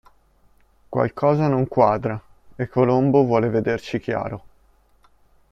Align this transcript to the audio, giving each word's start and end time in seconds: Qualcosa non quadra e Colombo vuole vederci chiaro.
Qualcosa 0.89 1.47
non 1.47 1.67
quadra 1.67 2.19
e 2.55 2.67
Colombo 2.67 3.23
vuole 3.23 3.49
vederci 3.49 3.99
chiaro. 3.99 4.43